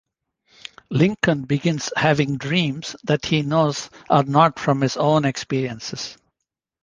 [0.89, 6.17] Lincoln begins having dreams that he knows are not from his own experiences.